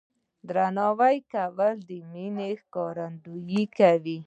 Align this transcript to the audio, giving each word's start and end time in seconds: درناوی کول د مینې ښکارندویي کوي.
درناوی 0.49 1.17
کول 1.33 1.75
د 1.87 1.89
مینې 2.11 2.49
ښکارندویي 2.61 3.63
کوي. 3.77 4.17